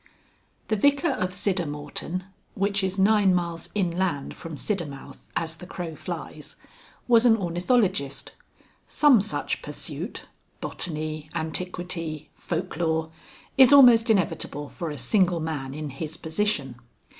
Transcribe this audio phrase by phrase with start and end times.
[0.03, 0.09] III.
[0.69, 2.23] The Vicar of Siddermorton
[2.55, 6.55] (which is nine miles inland from Siddermouth as the crow flies)
[7.07, 8.31] was an ornithologist.
[8.87, 10.25] Some such pursuit,
[10.59, 13.11] botany, antiquity, folk lore,
[13.59, 16.77] is almost inevitable for a single man in his position.